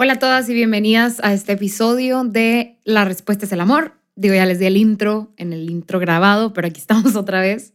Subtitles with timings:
[0.00, 3.94] Hola a todas y bienvenidas a este episodio de La Respuesta es el Amor.
[4.14, 7.74] Digo, ya les di el intro, en el intro grabado, pero aquí estamos otra vez.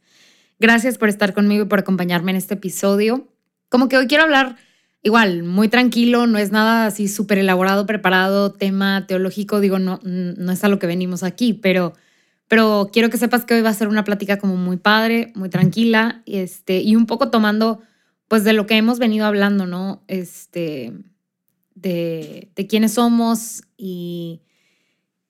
[0.58, 3.28] Gracias por estar conmigo y por acompañarme en este episodio.
[3.68, 4.56] Como que hoy quiero hablar
[5.02, 10.52] igual, muy tranquilo, no es nada así súper elaborado, preparado, tema teológico, digo, no, no
[10.54, 11.92] es a lo que venimos aquí, pero,
[12.48, 15.50] pero quiero que sepas que hoy va a ser una plática como muy padre, muy
[15.50, 17.82] tranquila, este, y un poco tomando
[18.30, 20.06] pues de lo que hemos venido hablando, ¿no?
[20.08, 20.94] Este,
[21.76, 24.42] de, quiénes somos y,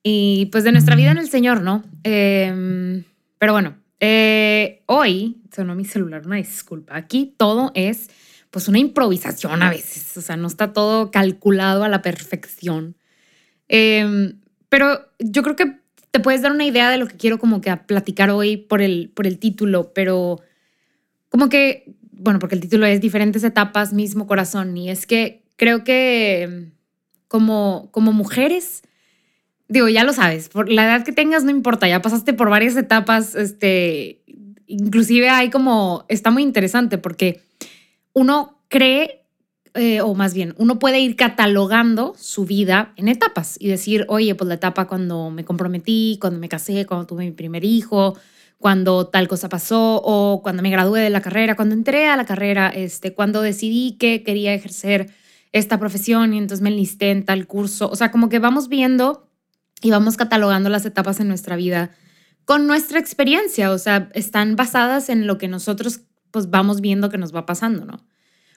[0.03, 1.83] y, pues de nuestra vida en el Señor, ¿no?
[2.03, 3.03] Em,
[3.37, 8.09] pero bueno, eh, hoy, sonó mi celular, una disculpa, aquí todo es
[8.51, 12.95] pues una improvisación a veces, o sea, no está todo calculado a la perfección.
[13.67, 15.79] Em, pero yo creo que
[16.11, 19.11] te puedes dar una idea de lo que quiero como que platicar hoy por el,
[19.15, 20.39] por el título, pero
[21.29, 25.83] como que, bueno, porque el título es Diferentes etapas, mismo corazón, y es que creo
[25.83, 26.71] que
[27.27, 28.83] como, como mujeres,
[29.67, 32.75] digo, ya lo sabes, por la edad que tengas no importa, ya pasaste por varias
[32.75, 34.21] etapas, este,
[34.67, 37.41] inclusive hay como, está muy interesante porque
[38.13, 39.25] uno cree,
[39.73, 44.35] eh, o más bien, uno puede ir catalogando su vida en etapas y decir, oye,
[44.35, 48.15] pues la etapa cuando me comprometí, cuando me casé, cuando tuve mi primer hijo,
[48.59, 52.25] cuando tal cosa pasó o cuando me gradué de la carrera, cuando entré a la
[52.25, 55.09] carrera, este, cuando decidí que quería ejercer
[55.53, 57.89] esta profesión y entonces me enlisté en tal curso.
[57.89, 59.29] O sea, como que vamos viendo
[59.81, 61.91] y vamos catalogando las etapas en nuestra vida
[62.43, 63.71] con nuestra experiencia.
[63.71, 67.85] O sea, están basadas en lo que nosotros pues vamos viendo que nos va pasando,
[67.85, 68.03] ¿no?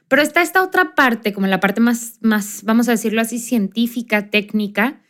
[0.09, 4.31] Pero está esta otra parte, como la parte más, más, vamos a decirlo así, científica,
[4.31, 5.03] técnica,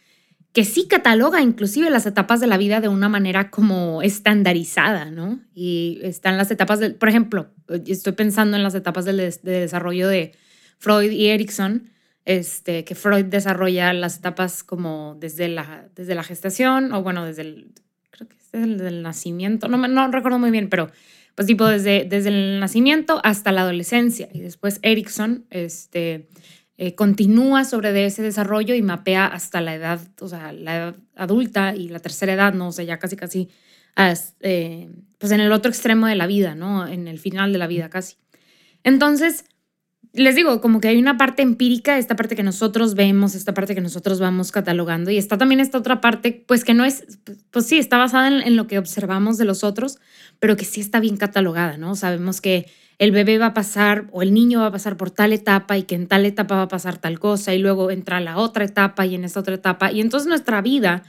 [0.53, 5.39] que sí cataloga inclusive las etapas de la vida de una manera como estandarizada, ¿no?
[5.55, 7.51] Y están las etapas, del, por ejemplo,
[7.87, 10.33] estoy pensando en las etapas de desarrollo de
[10.79, 11.91] Freud y Erickson,
[12.25, 17.43] este, que Freud desarrolla las etapas como desde la, desde la gestación, o bueno, desde
[17.43, 17.73] el,
[18.11, 20.91] creo que es desde el nacimiento, no, no recuerdo muy bien, pero
[21.37, 24.29] pues tipo desde, desde el nacimiento hasta la adolescencia.
[24.33, 26.29] Y después Erickson este,
[26.79, 31.77] eh, continúa sobre ese desarrollo y mapea hasta la edad, o sea, la edad adulta
[31.77, 32.69] y la tercera edad, ¿no?
[32.69, 33.51] O sea, ya casi, casi,
[34.41, 36.87] eh, pues en el otro extremo de la vida, ¿no?
[36.87, 38.17] En el final de la vida casi.
[38.83, 39.45] Entonces,
[40.17, 43.75] les digo, como que hay una parte empírica, esta parte que nosotros vemos, esta parte
[43.75, 47.19] que nosotros vamos catalogando, y está también esta otra parte, pues que no es,
[47.51, 49.99] pues sí, está basada en, lo que observamos de los otros,
[50.39, 51.95] pero que sí está bien catalogada, ¿no?
[51.95, 52.67] Sabemos que
[52.99, 55.83] el bebé va a pasar o el niño va a pasar por tal etapa y
[55.83, 59.05] que en tal etapa va a pasar tal cosa y luego entra la otra etapa
[59.07, 59.93] y en esta otra etapa.
[59.93, 61.03] Y entonces nuestra vida,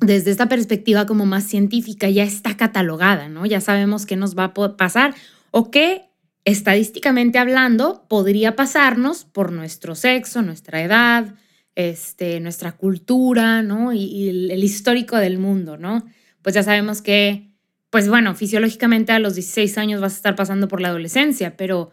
[0.00, 3.46] desde esta perspectiva como más científica, ya está catalogada, ¿no?
[3.46, 5.14] Ya sabemos qué nos va a pasar
[5.50, 6.05] o qué
[6.46, 11.34] estadísticamente hablando, podría pasarnos por nuestro sexo, nuestra edad,
[11.74, 13.92] este, nuestra cultura, ¿no?
[13.92, 16.06] Y, el, histórico del mundo, ¿no?
[16.42, 17.50] Pues ya sabemos que,
[17.90, 21.90] pues bueno, fisiológicamente a los 16 años vas a estar pasando por la adolescencia, pero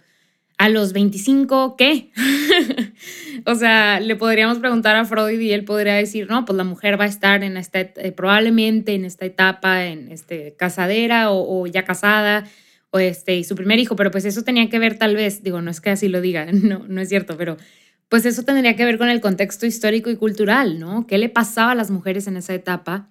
[0.60, 2.12] a los 25, ¿qué?
[3.48, 7.00] o sea, le podríamos preguntar a Freud y él podría decir, no, pues la mujer
[7.00, 11.66] va a estar en esta, eh, probablemente en esta etapa, en este, casadera o, o
[11.66, 12.46] ya casada,
[13.00, 15.72] este, y su primer hijo, pero pues eso tenía que ver tal vez, digo, no
[15.72, 17.58] es que así lo diga, no, no es cierto, pero
[18.10, 21.08] pues eso tendría que ver con el contexto histórico y cultural, ¿no?
[21.08, 23.10] ¿Qué le pasaba a las mujeres en esa etapa?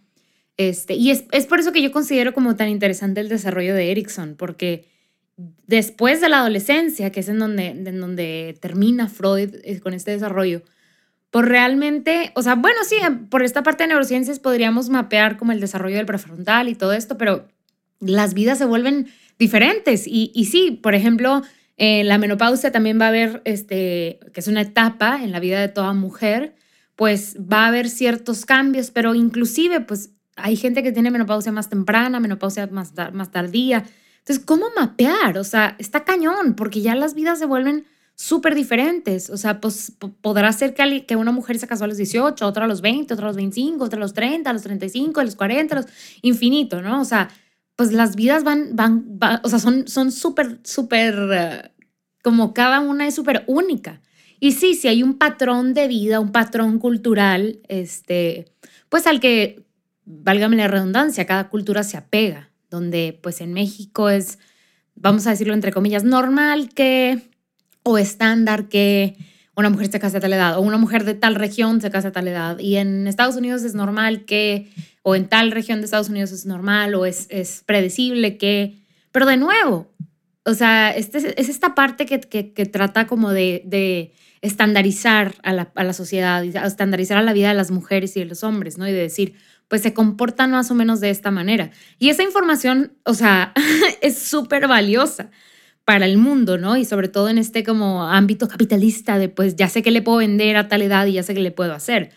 [0.56, 3.90] Este, y es, es por eso que yo considero como tan interesante el desarrollo de
[3.90, 4.86] Erickson, porque
[5.66, 10.12] después de la adolescencia, que es en donde, en donde termina Freud eh, con este
[10.12, 10.62] desarrollo,
[11.30, 12.96] pues realmente, o sea, bueno, sí,
[13.30, 17.16] por esta parte de neurociencias podríamos mapear como el desarrollo del prefrontal y todo esto,
[17.16, 17.48] pero
[18.00, 20.06] las vidas se vuelven diferentes.
[20.06, 21.42] Y, y sí, por ejemplo,
[21.76, 25.60] en la menopausia también va a haber, este, que es una etapa en la vida
[25.60, 26.54] de toda mujer,
[26.96, 31.68] pues va a haber ciertos cambios, pero inclusive, pues hay gente que tiene menopausia más
[31.68, 33.84] temprana, menopausia más, más tardía.
[34.18, 35.38] Entonces, ¿cómo mapear?
[35.38, 39.30] O sea, está cañón, porque ya las vidas se vuelven súper diferentes.
[39.30, 42.66] O sea, pues podrá ser que, que una mujer se casó a los 18, otra
[42.66, 45.24] a los 20, otra a los 25, otra a los 30, a los 35, a
[45.24, 45.90] los 40, a los
[46.22, 47.00] infinito, ¿no?
[47.00, 47.30] O sea,
[47.76, 51.70] pues las vidas van, van, o sea, son súper, súper, eh,
[52.22, 54.00] como cada una es súper única.
[54.42, 58.46] Y sí, si hay un patrón de vida, un patrón cultural, este,
[58.88, 59.64] pues al que,
[60.04, 64.40] válgame la redundancia, cada cultura se apega, donde pues en México es,
[64.96, 67.30] vamos a decirlo entre comillas, normal que,
[67.84, 69.16] o estándar que
[69.54, 72.08] una mujer se case a tal edad, o una mujer de tal región se case
[72.08, 72.58] a tal edad.
[72.58, 74.72] Y en Estados Unidos es normal que,
[75.02, 79.26] o en tal región de Estados Unidos es normal, o es, es predecible que, pero
[79.26, 79.92] de nuevo,
[80.44, 85.72] o sea, este, es esta parte que, que, trata como de, de estandarizar a la,
[85.74, 88.88] a la, sociedad, estandarizar a la vida de las mujeres y de los hombres, ¿no?
[88.88, 89.34] Y de decir,
[89.68, 91.70] pues se comportan más o menos de esta manera.
[91.98, 93.52] Y esa información, o sea,
[94.02, 95.30] es súper valiosa
[95.84, 96.76] para el mundo, ¿no?
[96.76, 100.18] Y sobre todo en este como ámbito capitalista de, pues ya sé que le puedo
[100.18, 102.10] vender a tal edad y ya sé que le puedo hacer.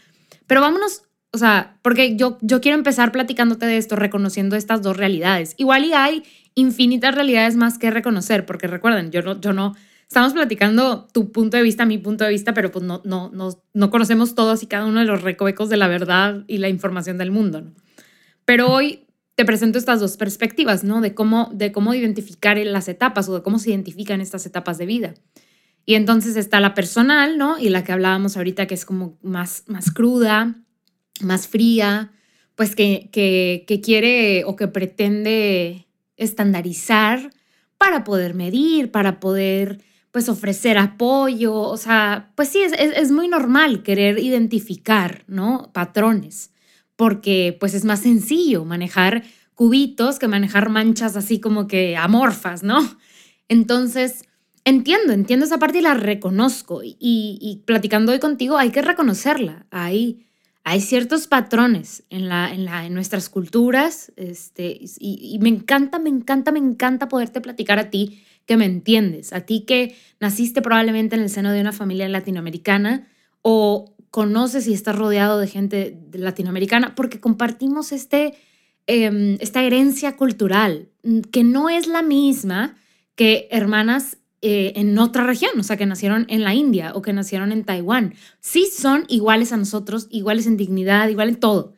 [0.48, 1.04] Pero vámonos,
[1.36, 5.54] o sea, porque yo, yo quiero empezar platicándote de esto, reconociendo estas dos realidades.
[5.58, 6.24] Igual y hay
[6.56, 9.76] infinitas realidades más que reconocer, porque recuerden, yo no, yo no,
[10.08, 13.50] estamos platicando tu punto de vista, mi punto de vista, pero pues no, no, no,
[13.74, 17.18] no conocemos todos y cada uno de los recovecos de la verdad y la información
[17.18, 17.74] del mundo, ¿no?
[18.46, 19.06] Pero hoy
[19.36, 21.02] te presento estas dos perspectivas, ¿no?
[21.02, 24.86] De cómo, de cómo identificar las etapas o de cómo se identifican estas etapas de
[24.86, 25.14] vida.
[25.86, 27.60] Y entonces está la personal, ¿no?
[27.60, 30.56] Y la que hablábamos ahorita, que es como más, más cruda,
[31.22, 32.12] más fría,
[32.56, 37.32] pues que, que, que quiere o que pretende estandarizar
[37.78, 39.82] para poder medir, para poder
[40.12, 45.72] pues ofrecer apoyo, o sea, pues sí, es, es, muy normal querer identificar, ¿no?
[45.74, 46.52] Patrones,
[46.96, 49.24] porque pues es más sencillo manejar
[49.56, 52.80] cubitos que manejar manchas así como que amorfas, ¿no?
[53.50, 54.24] Entonces,
[54.64, 59.66] entiendo, entiendo esa parte y la reconozco y, y platicando hoy contigo hay que reconocerla,
[59.70, 60.26] hay
[60.68, 66.10] hay ciertos patrones en, la, en, la, en nuestras culturas este, y, me encanta, me
[66.10, 71.16] encanta, me encanta poderte platicar a ti que me entiendes, a ti que naciste probablemente
[71.16, 73.08] en el seno de una familia latinoamericana
[73.44, 78.34] o conoces y estás rodeado de gente latinoamericana porque compartimos este,
[78.88, 82.76] em, esta herencia cultural mm, que no es la misma
[83.14, 87.14] que hermanas eh, en otra región, o sea, que nacieron en la India o que
[87.14, 88.14] nacieron en Taiwán.
[88.40, 91.74] Sí son iguales a nosotros, iguales en dignidad, igual en todo,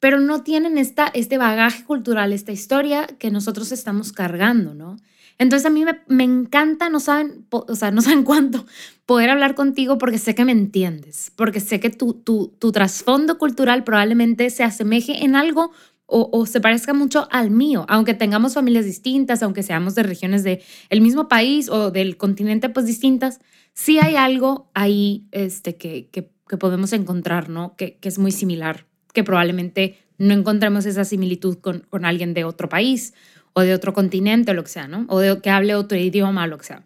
[0.00, 4.96] pero no tienen esta, este bagaje cultural, esta historia que nosotros estamos cargando, ¿no?
[5.38, 8.66] Entonces a mí me, encanta, no saben, o sea, no saben cuánto,
[9.06, 13.38] poder hablar contigo porque sé que me entiendes, porque sé que tu, tu, tu trasfondo
[13.38, 15.72] cultural probablemente se asemeje en algo
[16.12, 20.60] o, se parezca mucho al mío, aunque tengamos familias distintas, aunque seamos de regiones del
[20.88, 23.40] el mismo país o del continente pues distintas,
[23.74, 26.28] sí hay algo ahí este, que, que,
[26.58, 27.76] podemos encontrar, ¿no?
[27.76, 32.42] Que, que, es muy similar, que probablemente no encontremos esa similitud con, con alguien de
[32.42, 33.14] otro país
[33.52, 35.06] o de otro continente o lo que sea, ¿no?
[35.08, 36.84] O de que hable otro idioma o lo que sea.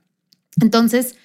[0.60, 1.16] Entonces,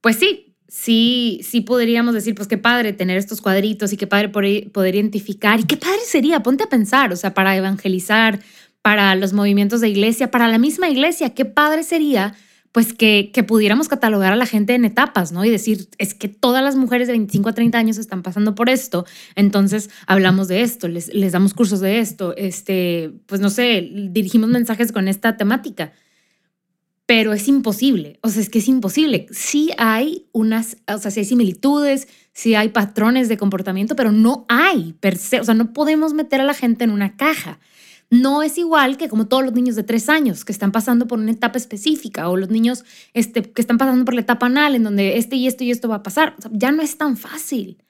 [0.00, 4.28] pues sí, sí, sí podríamos decir, pues qué padre tener estos cuadritos y qué padre
[4.28, 8.40] poder identificar y qué padre sería, ponte a pensar, o sea, para evangelizar,
[8.82, 12.34] para los movimientos de iglesia, para la misma iglesia, qué padre sería
[12.72, 15.44] pues que, que, pudiéramos catalogar a la gente en etapas, ¿no?
[15.44, 18.68] Y decir, es que todas las mujeres de 25 a 30 años están pasando por
[18.68, 19.06] esto,
[19.36, 24.50] entonces hablamos de esto, les, les damos cursos de esto, este, pues no sé, dirigimos
[24.50, 25.92] mensajes con esta temática
[27.06, 28.18] pero es imposible.
[28.22, 29.26] O sea, es que es imposible.
[29.30, 34.46] Sí hay unas, o sea, sí hay similitudes, sí hay patrones de comportamiento, pero no
[34.48, 35.14] hay per.
[35.14, 37.58] O sea, no podemos meter a la gente en una caja.
[38.10, 41.18] No es igual que como todos los niños de tres años que están pasando por
[41.18, 44.84] una etapa específica o los niños este, que están pasando por la etapa anal en
[44.84, 46.36] donde este y esto y esto va a pasar.
[46.52, 47.83] Ya no es tan fácil.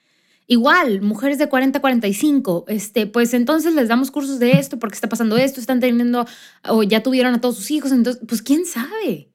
[0.47, 4.93] Igual, mujeres de 40 a 45, este, pues entonces les damos cursos de esto porque
[4.93, 6.25] está pasando esto, están teniendo
[6.69, 9.29] o ya tuvieron a todos sus hijos, entonces, pues quién sabe.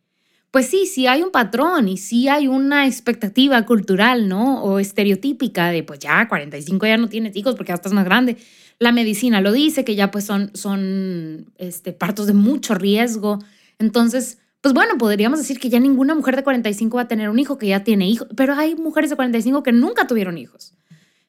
[0.52, 4.62] Pues sí, sí hay un patrón y sí hay una expectativa cultural, ¿no?
[4.62, 8.36] O estereotípica de, pues ya, 45 ya no tienes hijos porque ya estás más grande.
[8.78, 13.38] La medicina lo dice, que ya pues son, son este, partos de mucho riesgo.
[13.78, 17.38] Entonces, pues bueno, podríamos decir que ya ninguna mujer de 45 va a tener un
[17.38, 20.74] hijo, que ya tiene hijos, pero hay mujeres de 45 que nunca tuvieron hijos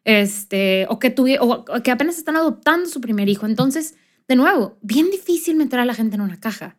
[0.04, 3.46] este, o, que o que apenas están adoptando su primer hijo.
[3.46, 3.96] Entonces,
[4.28, 6.78] de nuevo, bien difícil meter a la gente en una caja.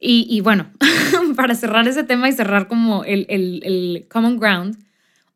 [0.00, 0.70] Y, bueno,
[1.36, 4.78] para cerrar ese tema y cerrar como el, el, common ground,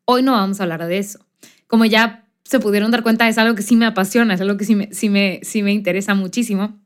[0.05, 1.19] hoy no vamos a hablar de eso.
[1.67, 4.63] Como ya se pudieron dar cuenta, es algo que sí me apasiona, es algo que
[4.63, 6.79] sí me, sí me, sí me interesa muchísimo.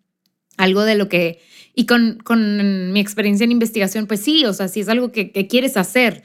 [0.57, 1.39] Algo de lo que,
[1.75, 5.31] y con, con mi experiencia en investigación, pues sí, o sea, sí es algo que,
[5.31, 6.23] que quieres hacer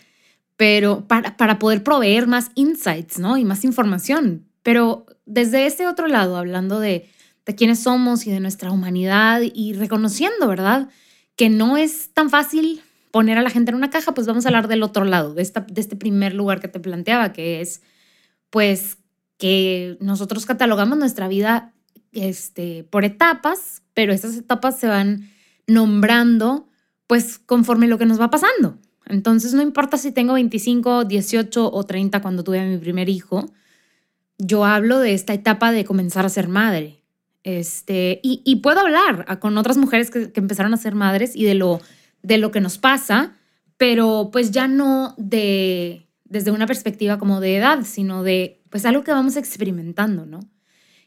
[0.63, 3.37] pero para, para poder proveer más insights, ¿no?
[3.37, 4.47] Y más información.
[4.63, 7.11] Pero desde este otro lado, hablando de,
[7.45, 10.89] de quiénes somos y de nuestra humanidad y reconociendo, ¿verdad?
[11.35, 14.51] Que no es tan fácil poner a la gente en una caja, pues vamos a
[14.51, 17.83] hablar del otro lado, de, esta, de este primer lugar que te planteaba, que es,
[18.49, 18.99] pues,
[19.39, 21.73] que nosotros catalogamos nuestra vida
[22.13, 25.29] este, por etapas, pero esas etapas se van
[25.67, 26.69] nombrando,
[27.09, 28.79] pues, conforme lo que nos va pasando.
[29.07, 33.51] Entonces, no importa si tengo 25, 18 o 30 cuando tuve a mi primer hijo,
[34.39, 37.03] yo hablo de esta etapa de comenzar a ser madre.
[37.45, 41.81] Este, y, puedo hablar con otras mujeres que, empezaron a ser madres y de lo,
[42.23, 43.37] de lo que nos pasa,
[43.77, 49.05] pero pues ya no de desde una perspectiva como de edad, sino de pues algo
[49.05, 50.41] que vamos experimentando, ¿no?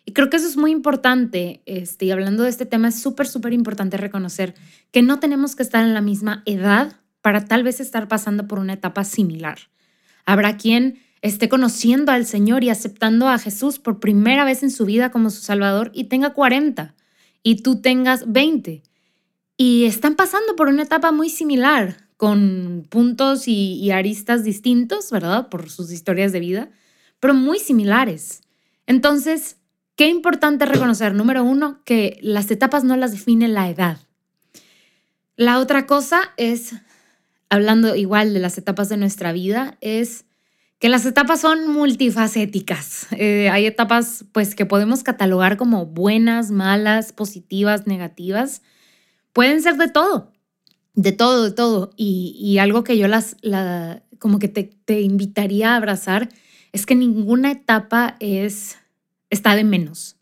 [0.05, 3.25] Y creo que eso es muy importante, este, y hablando de este tema, es súper,
[3.25, 4.53] súper importante reconocer
[4.91, 6.93] que no tenemos que estar en la misma edad
[7.25, 9.57] para tal vez estar pasando por una etapa similar.
[10.27, 14.85] Habrá quien esté conociendo al Señor y aceptando a Jesús por primera vez en su
[14.85, 16.93] vida como su Salvador y tenga 40
[17.41, 18.83] y tú tengas 20.
[19.57, 25.49] Y están pasando por una etapa muy similar, con puntos y, aristas distintos, ¿verdad?
[25.49, 26.69] Por sus historias de vida,
[27.19, 28.43] pero muy similares.
[28.85, 29.57] Entonces,
[29.95, 33.97] qué importante reconocer, número uno, que las etapas no las define la edad.
[35.37, 36.75] La otra cosa es
[37.49, 40.25] hablando igual de las etapas de nuestra vida, es
[40.79, 43.07] que las etapas son multifacéticas.
[43.11, 48.61] Eh, hay etapas pues que podemos catalogar como buenas, malas, positivas, negativas.
[49.33, 50.31] Pueden ser de todo,
[50.93, 51.91] de todo, de todo.
[51.95, 56.29] Y, algo que yo las, la, como que te, te, invitaría a abrazar
[56.71, 58.77] es que ninguna etapa es,
[59.29, 60.17] está de menos.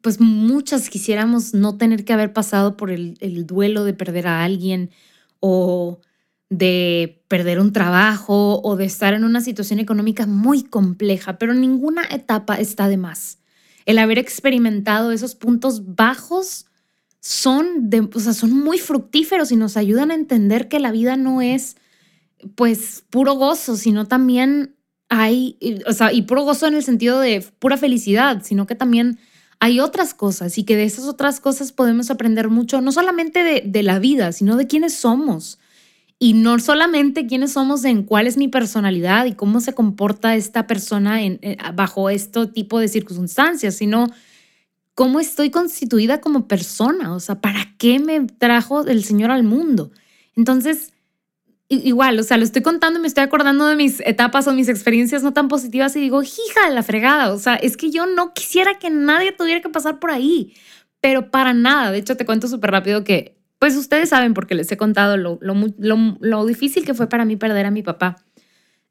[0.00, 4.90] Pues muchas quisiéramos no tener que haber pasado por el duelo de perder a alguien
[5.40, 6.00] o
[6.50, 12.02] de perder un trabajo o de estar en una situación económica muy compleja, pero ninguna
[12.10, 13.38] etapa está de más.
[13.86, 16.66] El haber experimentado esos puntos bajos
[17.20, 21.16] son, de, o sea, son muy fructíferos y nos ayudan a entender que la vida
[21.16, 21.76] no es
[22.56, 24.74] pues puro gozo, sino también
[25.08, 29.18] hay, o sea, y puro gozo en el sentido de pura felicidad, sino que también
[29.60, 33.62] hay otras cosas y que de esas otras cosas podemos aprender mucho, no solamente de,
[33.64, 35.58] de la vida, sino de quiénes somos
[36.22, 40.66] y no solamente quiénes somos en cuál es mi personalidad y cómo se comporta esta
[40.66, 44.06] persona eh, bajo este tipo de circunstancias, sino
[44.94, 49.92] cómo estoy constituida como persona, o sea, ¿para qué me trajo el Señor al mundo?
[50.36, 50.92] Entonces,
[51.68, 54.68] igual, o sea, lo estoy contando y me estoy acordando de mis etapas o mis
[54.68, 58.04] experiencias no tan positivas y digo, hija de la fregada, o sea, es que yo
[58.04, 60.52] no quisiera que nadie tuviera que pasar por ahí,
[61.00, 64.72] pero para nada, de hecho te cuento súper rápido que pues ustedes saben, porque les
[64.72, 68.16] he contado lo, lo, difícil que fue para mí perder a mi papá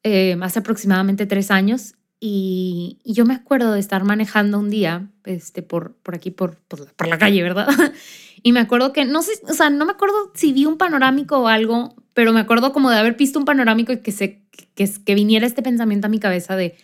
[0.04, 1.96] eh, hace aproximadamente tres años.
[2.20, 7.08] Y, yo me acuerdo de estar manejando un día este, por, por aquí, por, por,
[7.08, 7.68] la calle, ¿verdad?
[8.44, 11.40] y me acuerdo que, no sé, o sea, no me acuerdo si vi un panorámico
[11.40, 14.44] o algo, pero me acuerdo como de haber visto un panorámico y que, se,
[14.76, 16.78] que, que viniera este pensamiento a mi cabeza de,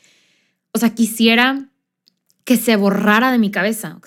[0.72, 1.70] o sea, quisiera
[2.46, 4.00] que se borrara de mi cabeza,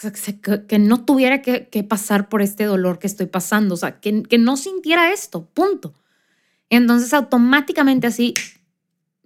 [0.68, 4.38] que, no tuviera que, pasar por este dolor que estoy pasando, o sea, que, que
[4.38, 5.92] no sintiera esto, punto.
[6.71, 8.35] Entonces automáticamente así,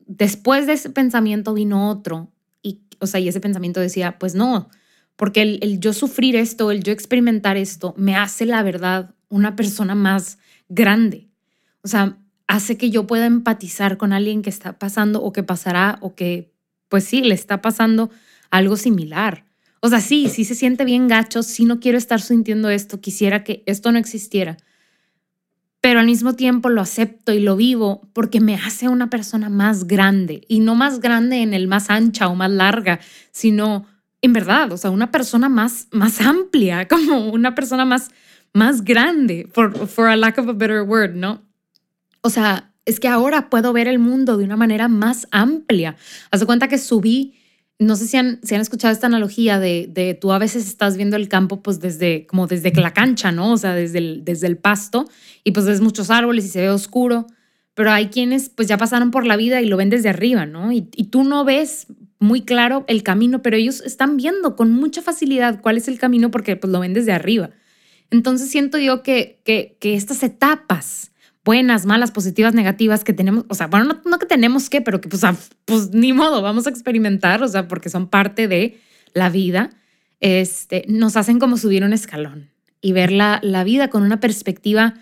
[0.07, 4.71] después de ese pensamiento vino otro, y, o sea, y ese pensamiento decía, pues no,
[5.17, 9.57] porque el, el yo sufrir esto, el yo experimentar esto, me hace la verdad una
[9.57, 10.39] persona más
[10.71, 11.29] grande.
[11.83, 12.17] O sea,
[12.47, 16.55] hace que yo pueda empatizar con alguien que está pasando o que pasará o que,
[16.89, 18.11] pues sí, le está pasando
[18.53, 19.47] algo similar.
[19.81, 23.43] O sea, sí, sí se siente bien gacho, sí no quiero estar sintiendo esto, quisiera
[23.43, 24.59] que esto no existiera,
[25.81, 29.89] pero al mismo tiempo lo acepto y lo vivo porque me hace una persona más
[29.89, 33.01] grande y no más grande en el más ancha o más larga,
[33.33, 33.87] sino
[34.21, 38.11] en verdad, o sea, una persona más, más amplia, como una persona más,
[38.53, 41.43] más grande, for, for a lack of a better word, ¿no?
[42.21, 45.97] O sea, es que ahora puedo ver el mundo de una manera más amplia.
[46.31, 47.42] Haz cuenta que subí
[47.87, 51.17] no sé si han, han escuchado esta analogía de, de, tú a veces estás viendo
[51.17, 53.53] el campo pues desde, como desde la cancha, ¿no?
[53.53, 55.09] O sea, desde el, desde el pasto
[55.45, 57.27] y pues ves muchos árboles y se ve oscuro,
[57.75, 60.73] pero hay quienes pues ya pasaron por la vida y lo ven desde arriba, ¿no?
[60.73, 61.87] Y, y tú no ves
[62.19, 66.31] muy claro el camino, pero ellos están viendo con mucha facilidad cuál es el camino
[66.31, 67.51] porque pues lo ven desde arriba.
[68.11, 71.12] Entonces siento yo que, que, que estas etapas
[71.45, 75.09] buenas, malas, positivas, negativas que tenemos, o sea, bueno, no, que tenemos que, pero que
[75.09, 75.23] pues,
[75.65, 78.81] pues ni modo, vamos a experimentar, o sea, porque son parte de
[79.15, 79.71] la vida,
[80.21, 84.95] este, nos hacen como subir un escalón y ver la, la vida con una perspectiva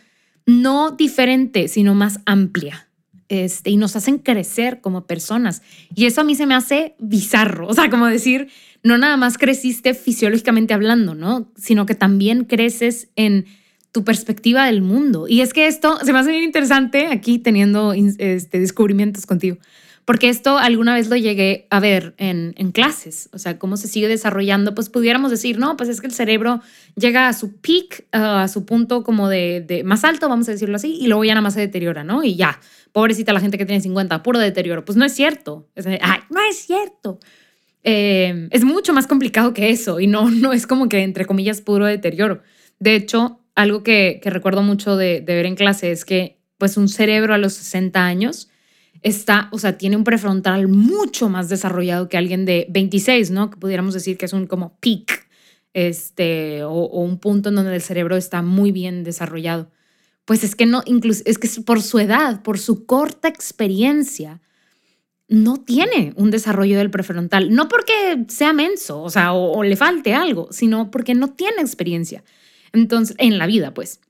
[0.46, 2.86] no diferente, sino más amplia.
[3.28, 5.62] Este, y nos hacen crecer como personas.
[5.94, 8.48] Y eso a mí se me hace bizarro, o sea, como decir,
[8.82, 11.52] no nada más creciste fisiológicamente hablando, ¿no?
[11.56, 13.46] Sino que también creces en
[13.92, 15.26] tu perspectiva del mundo.
[15.28, 19.58] Y es que esto se me hace bien interesante aquí teniendo este, descubrimientos contigo,
[20.04, 23.88] porque esto alguna vez lo llegué a ver en, en, clases, o sea, cómo se
[23.88, 26.60] sigue desarrollando, pues pudiéramos decir, no, pues es que el cerebro
[26.96, 30.76] llega a su peak, a su punto como de, de, más alto, vamos a decirlo
[30.76, 32.22] así, y luego ya nada más se deteriora, ¿no?
[32.22, 32.60] Y ya,
[32.92, 34.84] pobrecita la gente que tiene 50, puro deterioro.
[34.84, 35.68] Pues no es cierto.
[35.76, 37.18] ay, no es cierto.
[37.82, 41.60] Eh, es mucho más complicado que eso y no, no es como que, entre comillas,
[41.60, 42.42] puro deterioro.
[42.78, 47.34] De hecho, algo que, recuerdo mucho de, ver en clase es que, pues, un cerebro
[47.34, 48.48] a los 60 años
[49.02, 53.50] está, o sea, tiene un prefrontal mucho más desarrollado que alguien de 26, ¿no?
[53.50, 55.28] Que pudiéramos decir que es un como peak,
[55.72, 59.70] este, o, o un punto en donde el cerebro está muy bien desarrollado
[60.30, 64.40] pues es que no, incluso, es que por su edad, por su corta experiencia,
[65.26, 67.52] no tiene un desarrollo del prefrontal.
[67.52, 72.22] No porque sea menso, o sea, o, le falte algo, sino porque no tiene experiencia.
[72.72, 74.00] Entonces, en la vida, pues.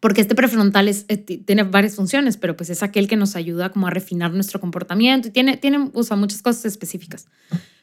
[0.00, 3.86] Porque este prefrontal eh, tiene varias funciones, pero pues es aquel que nos ayuda como
[3.86, 7.26] a refinar nuestro comportamiento y tiene, tiene o sea, muchas cosas específicas.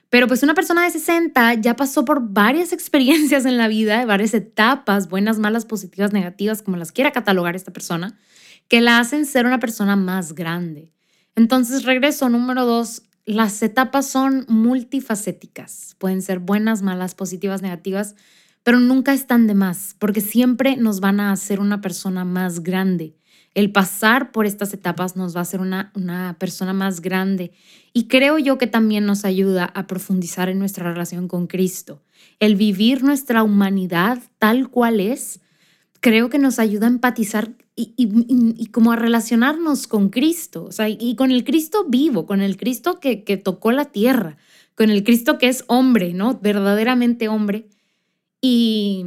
[0.10, 4.34] Pero pues una persona de 60 ya pasó por varias experiencias en la vida, varias
[4.34, 8.20] etapas, buenas, malas, positivas, negativas, como las quiera catalogar esta persona,
[8.68, 10.92] que la hacen ser una persona más grande.
[11.36, 15.96] Entonces, regreso número dos, las etapas son multifacéticas.
[15.98, 18.16] Pueden ser buenas, malas, positivas, negativas,
[18.64, 23.16] pero nunca están de más, porque siempre nos van a hacer una persona más grande.
[23.54, 27.52] El pasar por estas etapas nos va a hacer una, una persona más grande
[27.92, 32.02] y creo yo que también nos ayuda a profundizar en nuestra relación con Cristo.
[32.40, 35.42] El vivir nuestra humanidad tal cual es,
[36.00, 40.88] creo que nos ayuda a empatizar y, y, como a relacionarnos con Cristo, o sea,
[40.88, 44.38] y con el Cristo vivo, con el Cristo que, que tocó la tierra,
[44.76, 46.40] con el Cristo que es hombre, ¿no?
[46.40, 47.68] Verdaderamente hombre.
[48.42, 49.06] Y,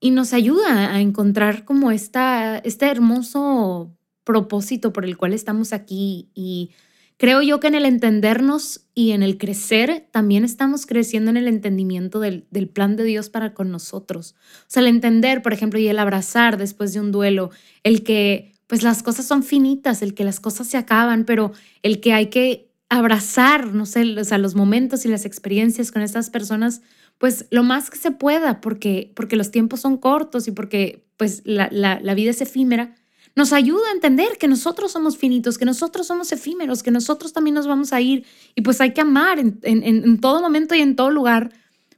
[0.00, 6.30] y nos ayuda a encontrar como esta, este hermoso propósito por el cual estamos aquí
[6.34, 6.72] y
[7.16, 11.48] creo yo que en el entendernos y en el crecer también estamos creciendo en el
[11.48, 14.34] entendimiento del, del, plan de Dios para con nosotros.
[14.62, 17.50] O sea, el entender, por ejemplo, y el abrazar después de un duelo,
[17.84, 22.00] el que pues las cosas son finitas, el que las cosas se acaban, pero el
[22.00, 26.82] que hay que abrazar, no sé, los momentos y las experiencias con estas personas
[27.18, 31.42] pues lo más que se pueda, porque, porque los tiempos son cortos y porque pues
[31.44, 32.94] la, la, vida es efímera,
[33.34, 37.54] nos ayuda a entender que nosotros somos finitos, que nosotros somos efímeros, que nosotros también
[37.54, 38.24] nos vamos a ir
[38.54, 41.52] y pues hay que amar en, en, todo momento y en todo lugar,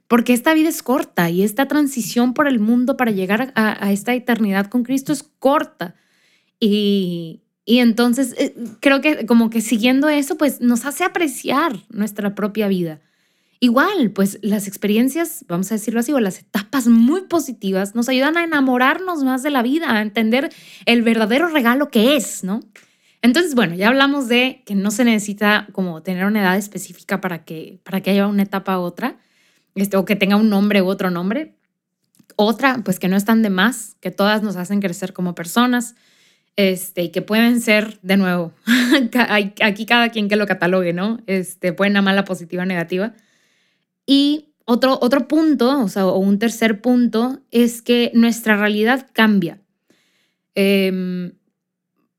[0.07, 3.91] porque esta vida es corta y esta transición por el mundo para llegar a, a
[3.91, 5.95] esta eternidad con Cristo es corta.
[6.61, 12.33] Y, y entonces eh, creo que como que siguiendo eso, pues nos hace apreciar nuestra
[12.33, 12.99] propia vida.
[13.61, 18.37] Igual, pues las experiencias, vamos a decirlo así, o las etapas muy positivas nos ayudan
[18.37, 20.49] a enamorarnos más de la vida, a entender
[20.85, 22.61] el verdadero regalo que es, ¿no?
[23.21, 27.43] Entonces, bueno, ya hablamos de que no se necesita como tener una edad específica para
[27.43, 29.17] que, para que haya una etapa u otra,
[29.75, 31.57] este, o que tenga un nombre u otro nombre.
[32.37, 35.95] Otra, pues que no están de más, que todas nos hacen crecer como personas,
[36.55, 38.53] este, y que pueden ser, de nuevo,
[39.61, 41.19] aquí cada quien que lo catalogue, ¿no?
[41.27, 43.15] Este, buena, mala, positiva, negativa
[44.09, 49.61] y otro, otro punto, o sea, o un tercer punto, es que nuestra realidad cambia.
[50.55, 51.33] Em,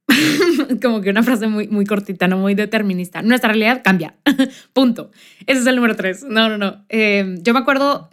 [0.80, 3.22] como que una frase muy, muy cortita, no muy determinista.
[3.22, 4.14] Nuestra realidad cambia.
[4.72, 5.10] punto.
[5.48, 6.22] Ese es el número tres.
[6.22, 6.84] No, no, no.
[6.90, 8.10] Em, yo me acuerdo,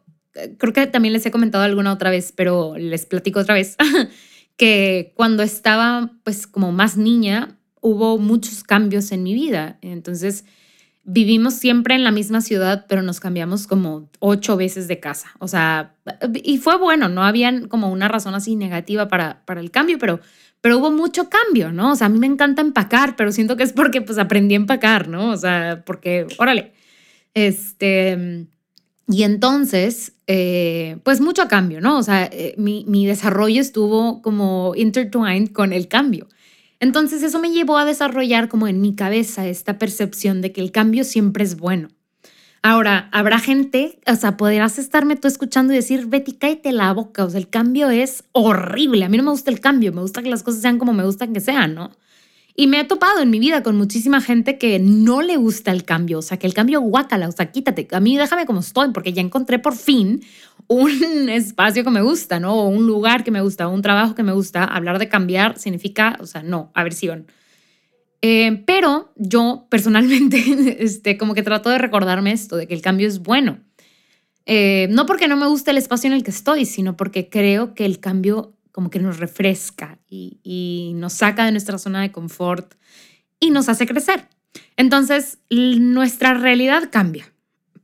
[0.58, 3.76] creo que también les he comentado alguna otra vez, pero les platico otra vez,
[4.58, 9.78] que cuando estaba pues como más niña, hubo muchos cambios en mi vida.
[9.84, 10.46] Entonces,
[11.08, 15.32] vivimos siempre en la misma ciudad, pero nos cambiamos como ocho veces de casa.
[15.40, 15.96] O sea,
[16.44, 20.20] y fue bueno, no había como una razón así negativa para, para el cambio, pero,
[20.60, 21.94] pero hubo mucho cambio, ¿no?
[21.94, 24.58] O sea, a mí me encanta empacar, pero siento que es porque pues aprendí a
[24.58, 25.32] empacar, ¿no?
[25.32, 26.74] O sea, porque, órale,
[27.34, 28.46] este...
[29.10, 31.98] Y entonces, eh, pues mucho cambio, ¿no?
[31.98, 36.28] O sea, eh, mi, mi desarrollo estuvo como intertwined con el cambio.
[36.80, 40.72] Entonces eso me llevó a desarrollar como en mi cabeza esta percepción de que el
[40.72, 41.90] cambio siempre es bueno.
[42.64, 47.24] Ahora, habrá gente, o sea, podrás estarme tú escuchando y decir, Betty, cállate la boca,
[47.24, 50.22] o sea, el cambio es horrible, a mí no me gusta el cambio, me gusta
[50.22, 51.92] que las cosas sean como me gustan que sean, ¿no?
[52.56, 55.84] Y me he topado en mi vida con muchísima gente que no le gusta el
[55.84, 58.90] cambio, o sea, que el cambio guácala, o sea, quítate, a mí déjame como estoy,
[58.92, 60.22] porque ya encontré por fin
[60.68, 62.56] un espacio que me gusta, ¿no?
[62.56, 64.64] O un lugar que me gusta, un trabajo que me gusta.
[64.64, 67.28] Hablar de cambiar significa, o sea, no, aversión.
[68.22, 70.38] Eh, pero yo personalmente,
[70.84, 73.60] este, como que trato de recordarme esto, de que el cambio es bueno.
[74.46, 77.74] Eh, no porque no me guste el espacio en el que estoy, sino porque creo
[77.74, 82.12] que el cambio como que nos refresca y, y nos saca de nuestra zona de
[82.12, 82.76] confort
[83.40, 84.28] y nos hace crecer.
[84.78, 87.34] Entonces, nuestra realidad cambia.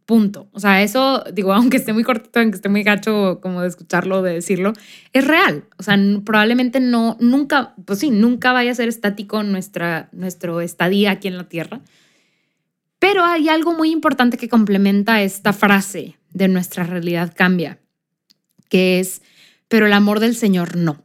[0.06, 0.50] Punto.
[0.52, 4.22] O sea, eso, digo, aunque esté muy cortito, aunque esté muy gacho como de escucharlo,
[4.22, 4.74] de decirlo,
[5.14, 5.66] es real.
[5.78, 11.12] O sea, probablemente no, nunca, pues sí, nunca vaya a ser estático nuestra, nuestro estadía
[11.12, 11.82] aquí en la Tierra.
[13.00, 17.80] Pero hay algo muy importante que complementa esta frase de nuestra realidad cambia,
[18.70, 19.22] que es,
[19.68, 21.04] pero el amor del Señor no.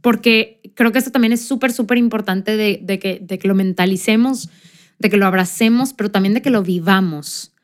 [0.00, 3.56] Porque creo que esto también es súper, súper importante de, de, que, de que lo
[3.56, 4.50] mentalicemos,
[4.98, 7.55] de que lo abracemos, pero también de que lo vivamos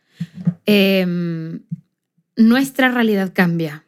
[0.66, 1.60] Em,
[2.36, 3.84] nuestra realidad cambia.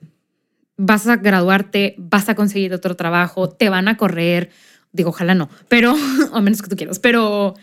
[0.76, 4.50] Vas a graduarte, vas a conseguir otro trabajo, te van a correr,
[4.92, 5.94] digo, ojalá no, pero,
[6.32, 7.54] a menos que tú quieras, pero,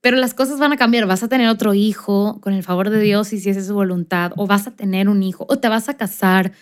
[0.00, 1.06] pero las cosas van a cambiar.
[1.06, 4.32] Vas a tener otro hijo con el favor de Dios y si es su voluntad,
[4.36, 6.52] o vas a tener un hijo, o te vas a casar,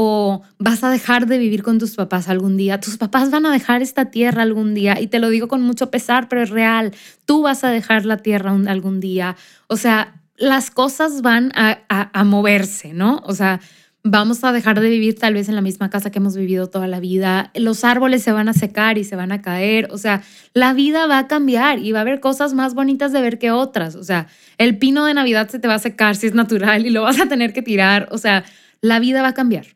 [0.00, 2.78] o vas a dejar de vivir con tus papás algún día.
[2.78, 5.90] Tus papás van a dejar esta tierra algún día y te lo digo con mucho
[5.90, 6.92] pesar, pero es real.
[7.24, 9.36] Tú vas a dejar la tierra algún día.
[9.66, 13.20] O sea, las cosas van a, moverse, ¿no?
[13.24, 13.60] O sea,
[14.04, 16.86] vamos a dejar de vivir tal vez en la misma casa que hemos vivido toda
[16.86, 20.22] la vida, los árboles se van a secar y se van a caer, o sea,
[20.54, 23.50] la vida va a cambiar y va a haber cosas más bonitas de ver que
[23.50, 26.86] otras, o sea, el pino de Navidad se te va a secar si es natural
[26.86, 28.44] y lo vas a tener que tirar, o sea,
[28.80, 29.66] la vida va a cambiar.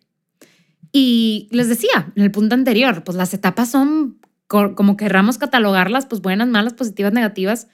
[0.92, 6.20] Y les decía en el punto anterior, pues las etapas son como querramos catalogarlas, pues
[6.20, 7.68] buenas, malas, positivas, negativas,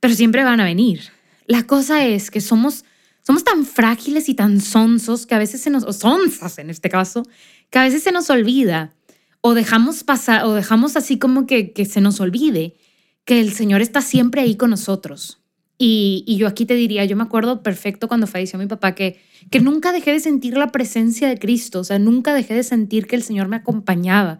[0.00, 1.15] pero siempre van a venir.
[1.46, 2.84] La cosa es que somos,
[3.24, 6.88] somos tan frágiles y tan sonsos que a veces se nos, o sonzas en este
[6.88, 7.22] caso,
[7.70, 8.92] que a veces se nos olvida
[9.40, 12.74] o dejamos pasar, o dejamos así como que, que se nos olvide
[13.24, 15.40] que el Señor está siempre ahí con nosotros.
[15.78, 19.20] Y, y, yo aquí te diría, yo me acuerdo perfecto cuando falleció mi papá, que,
[19.50, 23.06] que nunca dejé de sentir la presencia de Cristo, o sea, nunca dejé de sentir
[23.06, 24.38] que el Señor me acompañaba.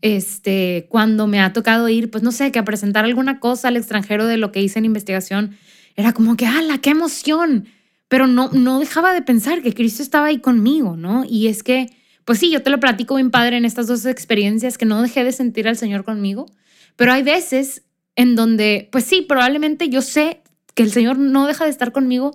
[0.00, 3.76] Este, cuando me ha tocado ir, pues no sé, que a presentar alguna cosa al
[3.76, 5.56] extranjero de lo que hice en investigación,
[5.98, 7.66] era como que, ¡ala, qué emoción!
[8.06, 11.24] Pero no, no dejaba de pensar que Cristo estaba ahí conmigo, ¿no?
[11.28, 11.90] Y es que,
[12.24, 15.24] pues sí, yo te lo platico bien padre en estas dos experiencias que no dejé
[15.24, 16.46] de sentir al Señor conmigo,
[16.94, 17.82] pero hay veces
[18.14, 20.40] en donde, pues sí, probablemente yo sé
[20.76, 22.30] que el Señor no deja de estar conmigo,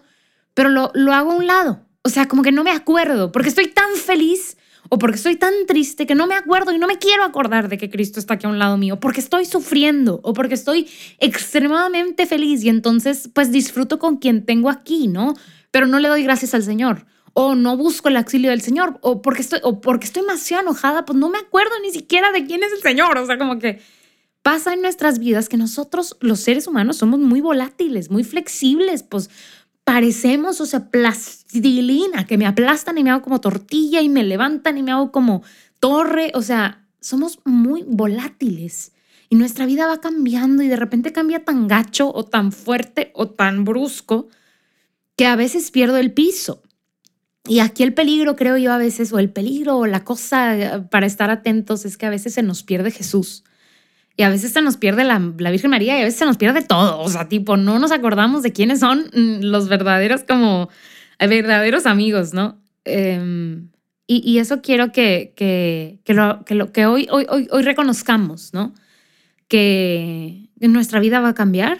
[0.53, 1.85] pero lo, lo hago a un lado.
[2.03, 4.57] O sea, como que no me acuerdo, porque estoy tan feliz
[4.93, 7.79] o porque estoy tan triste que no me acuerdo y no me quiero acordar de
[7.79, 12.27] que Cristo está aquí a un lado mío, porque estoy sufriendo o porque estoy extremadamente
[12.27, 15.33] feliz y entonces pues disfruto con quien tengo aquí, ¿no?
[15.71, 19.23] Pero no le doy gracias al Señor o no busco el auxilio del Señor o
[19.23, 22.61] porque estoy o porque estoy demasiado enojada, pues no me acuerdo ni siquiera de quién
[22.61, 23.81] es el Señor, o sea, como que
[24.43, 29.31] pasa en nuestras vidas que nosotros los seres humanos somos muy volátiles, muy flexibles, pues
[29.83, 34.77] parecemos, o sea, plastilina, que me aplastan y me hago como tortilla y me levantan
[34.77, 35.43] y me hago como
[35.79, 38.93] torre, o sea, somos muy volátiles
[39.29, 43.29] y nuestra vida va cambiando y de repente cambia tan gacho o tan fuerte o
[43.29, 44.29] tan brusco
[45.15, 46.61] que a veces pierdo el piso.
[47.45, 51.05] Y aquí el peligro, creo yo, a veces, o el peligro o la cosa para
[51.05, 53.43] estar atentos es que a veces se nos pierde Jesús.
[54.15, 56.61] Y a veces se nos pierde la, Virgen María y a veces se nos pierde
[56.61, 56.99] todo.
[56.99, 60.69] O sea, tipo, no nos acordamos de quiénes son los verdaderos como
[61.19, 62.61] verdaderos amigos, ¿no?
[62.85, 63.69] Em,
[64.05, 68.73] y, eso quiero que, que, que, lo, que hoy, hoy, hoy, hoy reconozcamos, ¿no?
[69.47, 71.79] Que nuestra vida va a cambiar,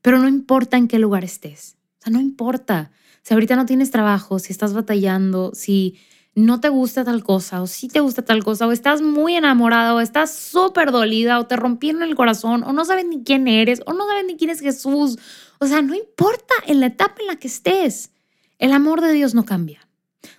[0.00, 1.76] pero no importa en qué lugar estés.
[1.98, 2.90] O sea, no importa.
[3.22, 5.98] Si ahorita no tienes trabajo, si estás batallando, si
[6.40, 9.94] no te gusta tal cosa o si te gusta tal cosa o estás muy enamorada
[9.94, 13.82] o estás súper dolida o te rompieron el corazón o no sabes ni quién eres
[13.86, 15.18] o no sabes ni quién es Jesús.
[15.58, 18.10] O sea, no importa en la etapa en la que estés,
[18.58, 19.86] el amor de Dios no cambia.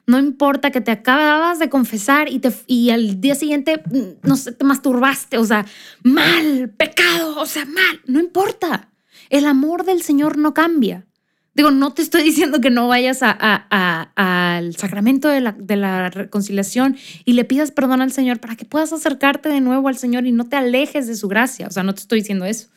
[0.05, 4.35] No importa que te acabas de confesar y, te, y al día siguiente, mm, no
[4.35, 5.65] sé, te masturbaste, o sea,
[6.03, 8.89] mal, pecado, o sea, mal, no importa.
[9.29, 11.07] El amor del Señor no cambia.
[11.53, 17.45] Digo, no te estoy diciendo que no vayas al sacramento de la, reconciliación y le
[17.45, 20.55] pidas perdón al Señor para que puedas acercarte de nuevo al Señor y no te
[20.55, 21.67] alejes de su gracia.
[21.67, 22.69] O sea, no te estoy diciendo eso.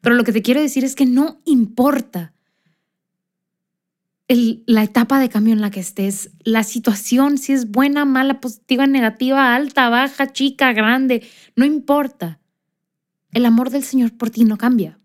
[0.00, 2.32] Pero lo que te quiero decir es que no importa
[4.66, 8.86] la etapa de cambio en la que estés, la situación, si es buena, mala, positiva,
[8.86, 12.38] negativa, alta, baja, chica, grande, no importa.
[13.32, 14.99] El amor del Señor por ti no cambia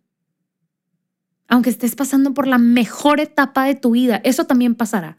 [1.47, 5.17] aunque estés pasando por la mejor etapa de tu vida, eso también pasará.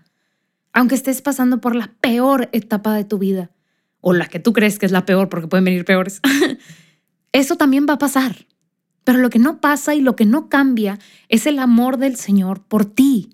[0.72, 3.50] Aunque estés pasando por la peor etapa de tu vida,
[4.00, 6.20] o la que tú crees que es la peor, porque pueden venir peores,
[7.32, 8.46] eso también va a pasar.
[9.04, 12.62] Pero lo que no pasa y lo que no cambia es el amor del Señor
[12.64, 13.30] por ti.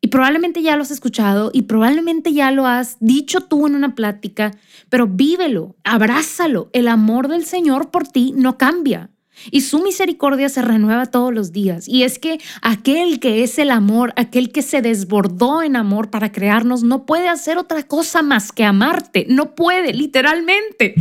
[0.00, 3.94] Y probablemente ya lo has escuchado y probablemente ya lo has dicho tú en una
[3.94, 4.52] plática,
[4.90, 6.70] pero vívelo, abrázalo.
[6.72, 9.10] El amor del Señor por ti no cambia.
[9.50, 11.88] Y su misericordia se renueva todos los días.
[11.88, 16.32] Y es que aquel que es el amor, aquel que se desbordó en amor para
[16.32, 19.26] crearnos, no puede hacer otra cosa más que amarte.
[19.28, 20.94] No puede, literalmente.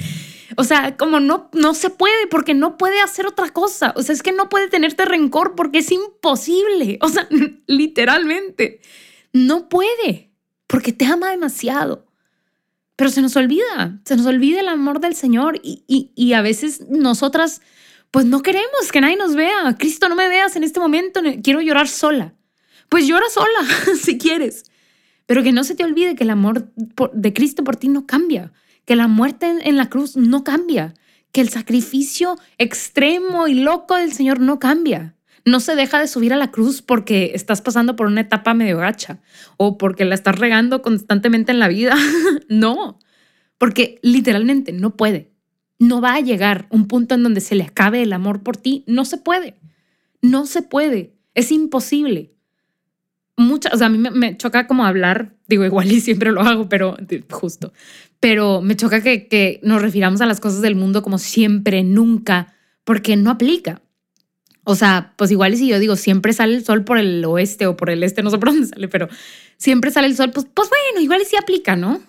[0.56, 3.94] O sea, como no, no se puede porque no puede hacer otra cosa.
[3.96, 6.98] O sea, es que no puede tenerte rencor porque es imposible.
[7.02, 7.28] O sea,
[7.68, 8.82] literalmente.
[9.34, 10.32] No puede
[10.68, 12.06] porque te ama demasiado.
[12.96, 16.90] Pero se nos olvida, se nos olvida el amor del Señor y, y, a veces
[16.90, 17.62] nosotras
[18.12, 19.76] pues no queremos que nadie nos vea.
[19.78, 22.34] Cristo, no me veas en este momento, quiero llorar sola.
[22.90, 23.68] Pues llora sola
[24.02, 24.64] si quieres.
[25.26, 28.54] Pero que no se te olvide que el amor de Cristo por ti no cambia
[28.88, 30.94] que la muerte en la cruz no cambia,
[31.34, 35.14] que el sacrificio extremo y loco del Señor no cambia.
[35.44, 38.78] No se deja de subir a la cruz porque estás pasando por una etapa medio
[38.78, 39.20] gacha
[39.58, 41.96] o porque la estás regando constantemente en la vida.
[42.50, 42.98] no,
[43.58, 45.34] porque literalmente no puede.
[45.80, 48.84] No va a llegar un punto en donde se le acabe el amor por ti.
[48.88, 49.56] No se puede.
[50.22, 51.14] No se puede.
[51.36, 52.34] Es imposible.
[53.40, 56.68] Muchas, o sea, a mí me, choca como hablar, digo igual y siempre lo hago,
[56.70, 56.98] pero
[57.30, 57.72] justo,
[58.20, 63.16] pero me choca que, nos refiramos a las cosas del mundo como siempre, nunca, porque
[63.16, 63.84] no aplica.
[64.64, 67.68] O sea, pues igual y si yo digo siempre sale el sol por el oeste
[67.68, 69.08] o por el este, no sé por dónde sale, pero
[69.58, 72.02] siempre sale el sol, pues, pues bueno, igual y sí aplica, ¿no?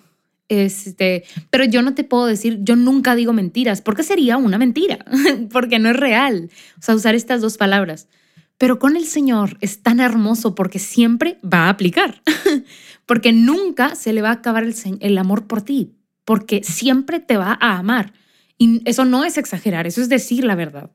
[0.49, 5.05] Este, pero yo no te puedo decir, yo nunca digo mentiras, porque sería una mentira,
[5.51, 6.49] porque no es real.
[6.79, 8.09] O sea, usar estas dos palabras.
[8.57, 12.21] Pero con el Señor es tan hermoso porque siempre va a aplicar,
[13.05, 17.37] porque nunca se le va a acabar el, el amor por ti, porque siempre te
[17.37, 18.11] va a amar.
[18.57, 20.91] Y eso no es exagerar, eso es decir la verdad.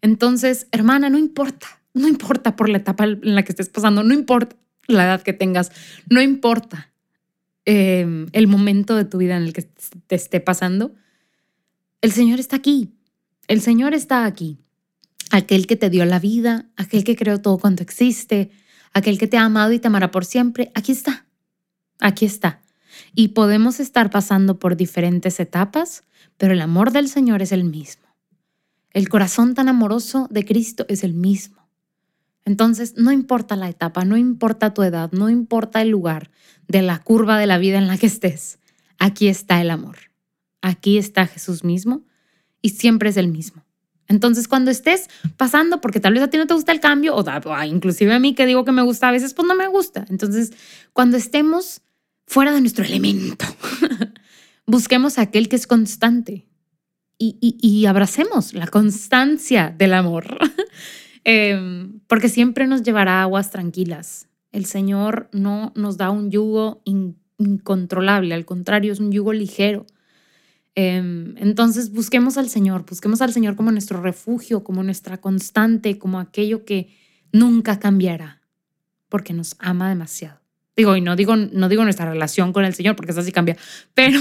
[0.00, 4.14] Entonces, hermana, no importa, no importa por la etapa en la que estés pasando, no
[4.14, 5.70] importa la edad que tengas,
[6.08, 6.91] no importa
[7.64, 10.94] em, el momento de tu vida en el que te esté pasando,
[12.00, 12.92] el Señor está aquí,
[13.48, 14.58] el Señor está aquí.
[15.30, 18.50] Aquel que te dio la vida, aquel que creó todo cuanto existe,
[18.92, 21.26] aquel que te ha amado y te amará por siempre, aquí está,
[22.00, 22.60] aquí está.
[23.14, 26.04] Y podemos estar pasando por diferentes etapas,
[26.36, 28.02] pero el amor del Señor es el mismo.
[28.90, 31.61] El corazón tan amoroso de Cristo es el mismo.
[32.44, 36.30] Entonces, no importa la etapa, no importa tu edad, no importa el lugar
[36.68, 38.58] de la curva de la vida en la que estés,
[38.98, 39.96] aquí está el amor.
[40.60, 42.04] Aquí está Jesús mismo
[42.60, 43.64] y siempre es el mismo.
[44.08, 47.64] Entonces, cuando estés pasando, porque tal vez a ti no te gusta el cambio, o,
[47.64, 50.04] inclusive a mí que digo que me gusta, a veces pues no me gusta.
[50.08, 50.52] Entonces,
[50.92, 51.82] cuando estemos
[52.32, 53.44] fuera de nuestro elemento.
[54.66, 56.46] Busquemos aquel que es constante
[57.18, 60.38] y, abracemos la constancia del amor,
[61.24, 64.28] em, porque siempre nos llevará aguas tranquilas.
[64.50, 66.82] El Señor no nos da un yugo
[67.38, 69.86] incontrolable, al contrario, es un yugo ligero.
[70.74, 76.18] Em, entonces busquemos al Señor, busquemos al Señor como nuestro refugio, como nuestra constante, como
[76.18, 76.96] aquello que
[77.32, 78.42] nunca cambiará,
[79.08, 80.40] porque nos ama demasiado.
[80.74, 83.56] Digo, y no digo, no digo nuestra relación con el Señor, porque eso sí cambia,
[83.94, 84.18] pero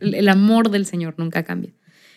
[0.00, 1.72] el amor del Señor nunca cambia.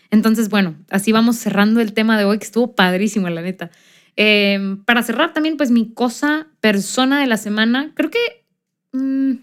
[0.09, 3.71] Entonces, bueno, así vamos cerrando el tema de hoy, que estuvo padrísimo, la neta.
[4.17, 8.45] Em, para cerrar también, pues mi cosa, persona de la semana, creo que...
[8.91, 9.35] Mm,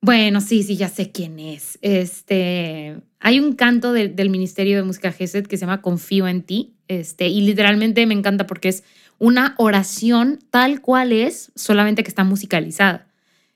[0.00, 1.78] bueno, sí, sí, ya sé quién es.
[1.82, 6.76] Este, hay un canto del Ministerio de Música GESED que se llama Confío en ti,
[6.86, 8.84] este, y literalmente me encanta porque es
[9.18, 13.08] una oración tal cual es, solamente que está musicalizada.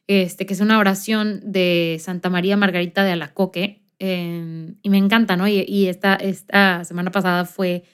[0.08, 3.80] Este, que es una oración de Santa María Margarita de Alacoque.
[4.00, 5.46] Em, y me encanta, ¿no?
[5.46, 7.84] Y, esta, esta semana pasada fue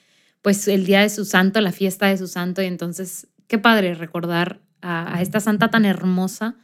[0.41, 3.95] pues el día de su santo, la fiesta de su santo, y entonces qué padre
[3.95, 6.55] recordar a, esta santa tan hermosa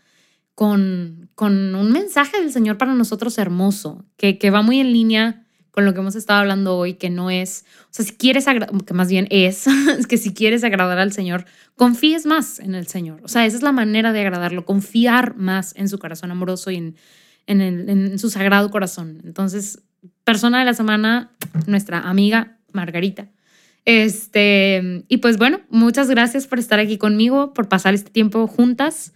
[0.56, 5.44] con, con un mensaje del Señor para nosotros hermoso, que, que va muy en línea
[5.72, 8.46] con lo que hemos estado hablando hoy, que no es, o sea, si quieres,
[8.86, 9.66] que más bien es,
[9.98, 13.22] es que si quieres agradar al Señor, confíes más en el Señor.
[13.24, 16.76] O sea, esa es la manera de agradarlo, confiar más en su corazón amoroso y
[16.76, 16.96] en,
[17.48, 19.22] en, en su sagrado corazón.
[19.26, 19.82] Entonces,
[20.24, 21.32] persona de la semana,
[21.66, 23.30] nuestra amiga Margarita.
[23.86, 29.14] Este, y pues bueno, muchas gracias por estar aquí conmigo, por pasar este tiempo juntas.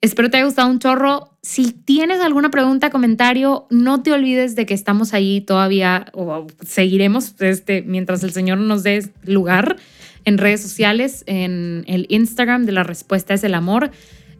[0.00, 1.36] Espero te haya gustado un chorro.
[1.42, 7.34] Si tienes alguna pregunta, comentario, no te olvides de que estamos ahí todavía o seguiremos
[7.40, 9.76] este, mientras el Señor nos dé lugar
[10.24, 13.90] en redes sociales, en el Instagram de la respuesta es el amor.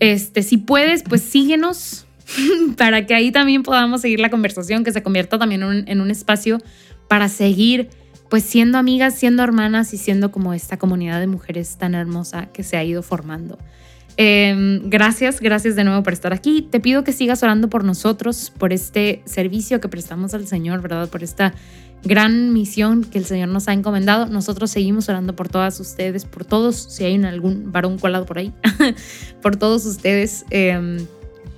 [0.00, 2.07] Este, si puedes, pues síguenos
[2.76, 6.00] para que ahí también podamos seguir la conversación, que se convierta también en un, en
[6.00, 6.59] un espacio
[7.09, 7.88] para seguir
[8.29, 12.62] pues siendo amigas, siendo hermanas y siendo como esta comunidad de mujeres tan hermosa que
[12.62, 13.59] se ha ido formando.
[14.21, 16.62] Em, gracias, gracias de nuevo por estar aquí.
[16.62, 21.09] Te pido que sigas orando por nosotros, por este servicio que prestamos al Señor, ¿verdad?
[21.09, 21.55] Por esta
[22.03, 24.27] gran misión que el Señor nos ha encomendado.
[24.27, 28.53] Nosotros seguimos orando por todas ustedes, por todos, si hay algún varón colado por ahí,
[29.41, 30.45] por todos ustedes.
[30.51, 31.07] Em,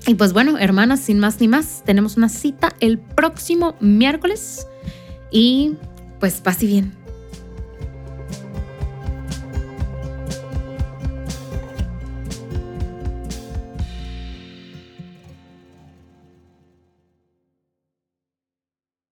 [0.07, 4.67] y pues bueno, hermanas, sin más ni más, tenemos una cita el próximo miércoles
[5.31, 5.77] y
[6.21, 7.00] pues pase bien.